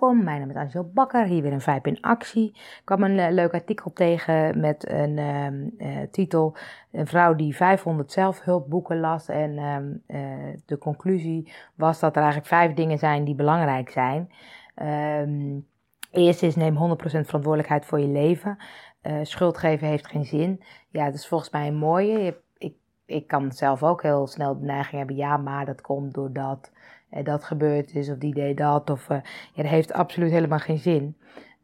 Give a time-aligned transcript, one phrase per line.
[0.00, 0.24] welkom.
[0.24, 2.48] Mijn naam is Angel Bakker, hier weer een Vijp in actie.
[2.54, 5.18] Ik kwam een uh, leuk artikel tegen met een
[5.78, 6.56] uh, titel:
[6.92, 9.28] Een vrouw die 500 zelfhulpboeken las.
[9.28, 9.52] En
[10.06, 10.16] uh,
[10.66, 14.30] de conclusie was dat er eigenlijk vijf dingen zijn die belangrijk zijn.
[14.74, 15.58] Ehm,
[16.10, 18.58] eerst is neem 100% verantwoordelijkheid voor je leven.
[19.22, 20.62] schuld geven heeft geen zin.
[20.88, 22.36] Ja, dat is volgens mij een mooie.
[22.58, 22.74] Ik,
[23.06, 26.70] ik kan zelf ook heel snel de neiging hebben, ja, maar dat komt doordat
[27.22, 28.90] dat gebeurd is of die deed dat.
[28.90, 29.18] Of, uh,
[29.52, 31.16] ja, dat heeft absoluut helemaal geen zin.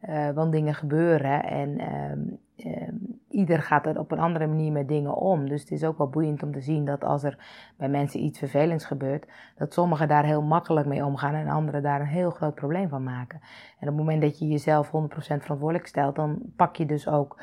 [0.09, 2.19] Uh, want dingen gebeuren en ehm,
[2.55, 2.95] ehm,
[3.29, 5.49] ieder gaat er op een andere manier met dingen om.
[5.49, 7.37] Dus het is ook wel boeiend om te zien dat als er
[7.77, 9.25] bij mensen iets vervelends gebeurt,
[9.57, 13.03] dat sommigen daar heel makkelijk mee omgaan en anderen daar een heel groot probleem van
[13.03, 13.39] maken.
[13.79, 17.41] En op het moment dat je jezelf 100% verantwoordelijk stelt, dan pak je dus ook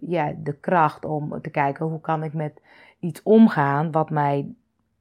[0.00, 2.60] ja, de kracht om te kijken hoe kan ik met
[2.98, 4.54] iets omgaan wat mij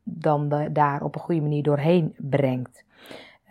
[0.04, 2.84] dan daar op een goede manier doorheen brengt.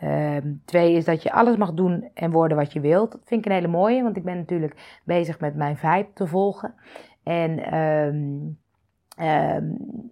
[0.01, 3.12] Ehm, twee is dat je alles mag doen en worden wat je wilt.
[3.12, 6.27] Dat vind ik een hele mooie, want ik ben natuurlijk bezig met mijn vibe te
[6.27, 6.75] volgen.
[7.23, 8.39] En ehm,
[9.17, 9.65] ehm,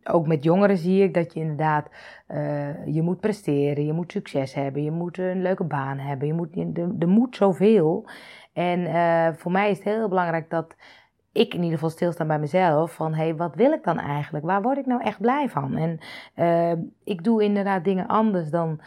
[0.04, 1.88] ook met jongeren zie ik dat je inderdaad,
[2.28, 6.34] uh, je moet presteren, je moet succes hebben, je moet een leuke baan hebben, je
[6.34, 6.56] moet,
[6.98, 8.08] er moet zoveel.
[8.52, 10.76] En uh, voor mij is het heel belangrijk dat
[11.38, 12.92] ik in ieder geval stilstaan bij mezelf.
[12.92, 14.44] Van hé, hey, wat wil ik dan eigenlijk?
[14.44, 15.76] Waar word ik nou echt blij van?
[15.76, 15.98] En
[16.36, 18.80] uh, ik doe inderdaad dingen anders dan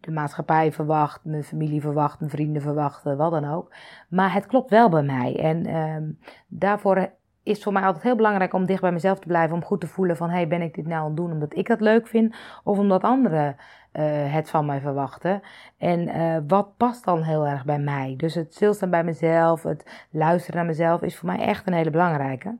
[0.00, 3.74] de maatschappij verwacht, mijn familie verwacht, mijn vrienden verwachten, wat dan ook.
[4.08, 5.38] Maar het klopt wel bij mij.
[5.38, 6.14] En uh,
[6.48, 7.10] daarvoor
[7.44, 9.56] is voor mij altijd heel belangrijk om dicht bij mezelf te blijven.
[9.56, 11.66] Om goed te voelen van, hey, ben ik dit nou aan het doen omdat ik
[11.66, 12.36] dat leuk vind?
[12.64, 13.56] Of omdat anderen
[13.92, 15.42] uh, het van mij verwachten.
[15.78, 18.14] En uh, wat past dan heel erg bij mij?
[18.16, 21.90] Dus het stilstaan bij mezelf, het luisteren naar mezelf is voor mij echt een hele
[21.90, 22.56] belangrijke.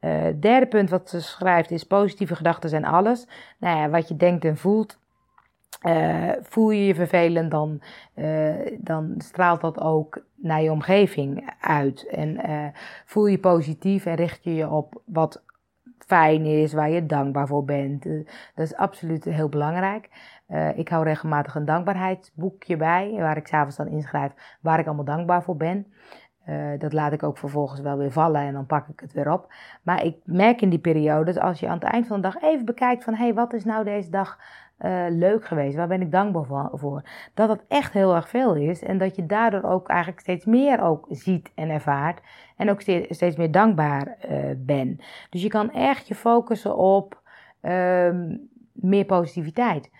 [0.00, 3.26] Uh, derde punt wat ze schrijft is positieve gedachten zijn alles.
[3.58, 4.98] Nou ja, wat je denkt en voelt,
[6.42, 7.82] voel je je vervelend, dan,
[8.78, 12.06] dan straalt dat ook naar je omgeving uit.
[12.06, 12.66] En uh,
[13.04, 15.42] voel je positief en richt je je op wat
[15.98, 18.02] fijn is, waar je dankbaar voor bent.
[18.54, 20.08] dat is absoluut heel belangrijk.
[20.74, 25.42] ik hou regelmatig een dankbaarheidsboekje bij, waar ik s'avonds dan inschrijf waar ik allemaal dankbaar
[25.42, 25.86] voor ben.
[26.78, 29.52] Dat laat ik ook vervolgens wel weer vallen en dan pak ik het weer op.
[29.82, 32.42] Maar ik merk in die periode, dat als je aan het eind van de dag
[32.42, 33.14] even bekijkt van...
[33.14, 34.38] hé, hey, wat is nou deze dag
[34.78, 35.76] uh, leuk geweest?
[35.76, 37.02] Waar ben ik dankbaar voor?
[37.34, 40.82] Dat het echt heel erg veel is en dat je daardoor ook eigenlijk steeds meer
[40.82, 42.20] ook ziet en ervaart
[42.56, 45.02] en ook steeds meer dankbaar uh, bent.
[45.30, 47.20] Dus je kan echt je focussen op
[47.62, 48.10] uh,
[48.72, 49.90] meer positiviteit.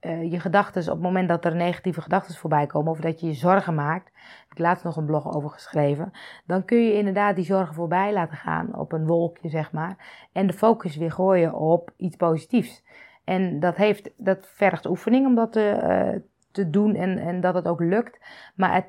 [0.00, 3.26] Het, je gedachten, op het moment dat er negatieve gedachten voorbij komen of dat je
[3.26, 4.10] je zorgen maakt,
[4.48, 6.12] heb laatst nog een blog over geschreven,
[6.46, 9.96] dan kun je inderdaad die zorgen voorbij laten gaan op een wolkje, zeg maar,
[10.32, 12.84] en de focus weer gooien op iets positiefs.
[13.24, 17.54] En dat, heeft, dat vergt oefening om dat te, uh, te doen en, en dat
[17.54, 18.18] het ook lukt.
[18.54, 18.86] Maar het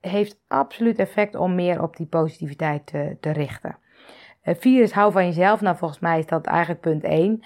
[0.00, 3.76] heeft absoluut effect om meer op die positiviteit te, te richten.
[4.44, 5.60] Uh, vier is hou van jezelf.
[5.60, 7.42] Nou, volgens mij is dat eigenlijk punt één.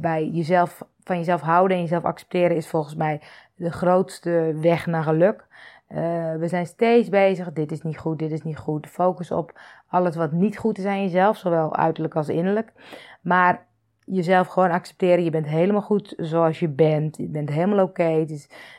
[0.00, 3.20] Bij jezelf, van jezelf houden en jezelf accepteren is volgens mij
[3.54, 5.46] de grootste weg naar geluk.
[5.88, 5.98] Uh,
[6.34, 8.86] we zijn steeds bezig, dit is niet goed, dit is niet goed.
[8.86, 12.72] Focus op alles wat niet goed is aan jezelf, zowel uiterlijk als innerlijk.
[13.20, 13.66] Maar
[14.04, 15.24] jezelf gewoon accepteren.
[15.24, 17.16] Je bent helemaal goed zoals je bent.
[17.16, 18.26] Je bent helemaal oké.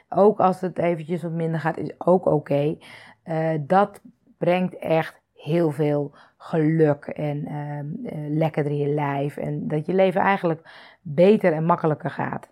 [0.09, 2.77] Ook als het eventjes wat minder gaat, is ook oké.
[3.25, 4.01] Uh, dat
[4.37, 9.37] brengt echt heel veel geluk en uh, uh, lekkerder in je lijf.
[9.37, 10.61] En dat je leven eigenlijk
[11.01, 12.49] beter en makkelijker gaat.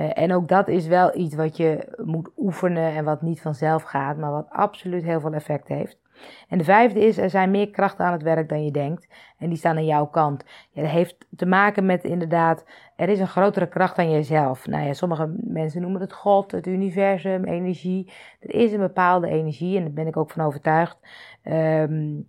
[0.00, 3.82] Uh, en ook dat is wel iets wat je moet oefenen en wat niet vanzelf
[3.82, 6.02] gaat, maar wat absoluut heel veel effect heeft.
[6.48, 9.08] En de vijfde is, er zijn meer krachten aan het werk dan je denkt.
[9.38, 10.44] En die staan aan jouw kant.
[10.70, 12.64] Ja, dat heeft te maken met inderdaad,
[12.96, 14.66] er is een grotere kracht dan jezelf.
[14.66, 18.12] Nou ja, sommige mensen noemen het God, het universum, energie.
[18.40, 20.98] Er is een bepaalde energie, en daar ben ik ook van overtuigd,
[21.44, 22.28] um,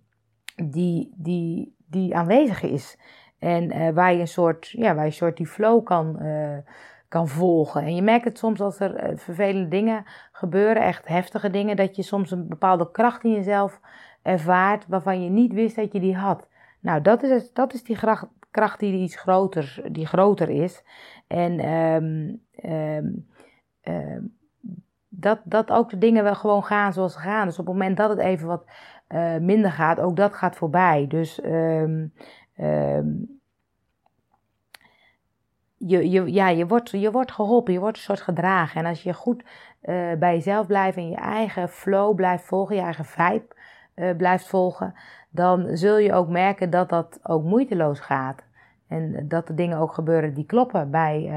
[0.64, 2.98] die, die, die aanwezig is.
[3.38, 6.18] En uh, waar je een soort, ja, waar je een soort die flow kan...
[6.22, 6.58] Uh,
[7.08, 7.82] kan volgen.
[7.82, 11.96] En je merkt het soms als er uh, vervelende dingen gebeuren, echt heftige dingen, dat
[11.96, 13.80] je soms een bepaalde kracht in jezelf
[14.22, 16.48] ervaart waarvan je niet wist dat je die had.
[16.80, 17.98] Nou, dat is, dat is die
[18.50, 20.84] kracht, die iets groter, die groter is.
[21.26, 23.26] En um, um,
[23.82, 24.34] um,
[25.08, 27.46] dat, dat ook de dingen wel gewoon gaan zoals ze gaan.
[27.46, 28.64] Dus op het moment dat het even wat
[29.08, 31.06] uh, minder gaat, ook dat gaat voorbij.
[31.08, 31.40] Dus
[35.76, 38.80] je, je, ja, je, wordt, je wordt geholpen, je wordt een soort gedragen.
[38.80, 42.82] En als je goed uh, bij jezelf blijft en je eigen flow blijft volgen, je
[42.82, 43.46] eigen vibe
[43.94, 44.94] uh, blijft volgen,
[45.30, 48.44] dan zul je ook merken dat dat ook moeiteloos gaat.
[48.88, 51.30] En dat de dingen ook gebeuren die kloppen bij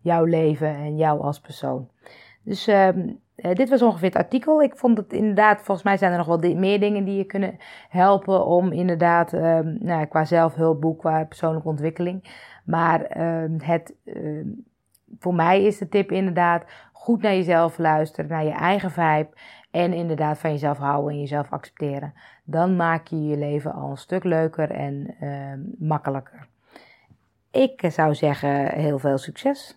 [0.00, 1.88] jouw leven en jou als persoon.
[2.46, 4.62] Dus ehm, dit was ongeveer het artikel.
[4.62, 7.56] Ik vond het inderdaad, volgens mij zijn er nog wel meer dingen die je kunnen
[7.88, 12.24] helpen om inderdaad, um, nou, qua zelfhulpboek, qua persoonlijke ontwikkeling.
[12.64, 13.94] Maar ehm, het,
[15.18, 19.28] voor mij is de tip inderdaad goed naar jezelf luisteren, naar je eigen vibe.
[19.70, 22.14] En inderdaad van jezelf houden en jezelf accepteren.
[22.44, 25.16] Dan maak je je leven al een stuk leuker en
[25.78, 26.46] makkelijker.
[27.50, 29.76] Ik zou zeggen, heel veel succes.